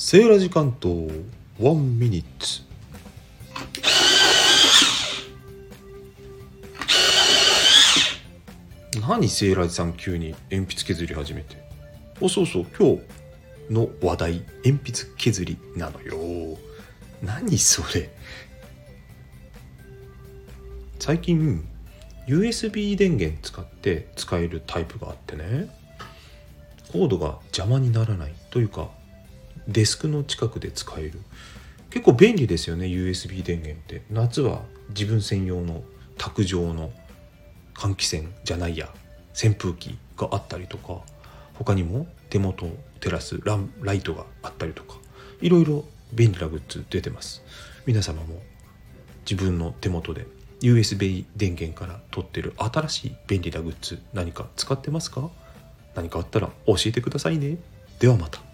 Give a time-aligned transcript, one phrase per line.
[0.00, 1.08] セーラ時間と
[1.58, 2.62] ワンミニッツ。
[9.00, 11.56] 何セーラジさん急に鉛筆削り始めて？
[12.20, 12.66] おそうそう。
[12.78, 12.96] 今
[13.68, 16.56] 日の話題鉛筆削りなのよ。
[17.20, 18.08] 何それ？
[21.00, 21.68] 最近
[22.28, 25.76] USB 電源使って使えるタイプがあってね。
[26.92, 28.96] コードが邪魔にならないというか
[29.68, 31.20] デスクの近くで使える。
[31.90, 34.02] 結構便利ですよね USB 電源って。
[34.10, 35.84] 夏は自分専用の
[36.16, 36.90] 卓上の
[37.74, 38.88] 換気扇じゃないや
[39.32, 41.00] 扇風機があったりとか
[41.54, 44.96] 他にも手元を照らすランライトがあったりとか
[45.40, 47.42] いろいろ便利なグッズ出てます。
[47.86, 48.40] 皆様も
[49.28, 50.26] 自分の手元で
[50.60, 55.30] USB 電源から取ってる新しい便利なグッズ何か使ってますか？
[55.94, 57.58] 何かあったら教えてくださいね。
[58.00, 58.47] ではまた。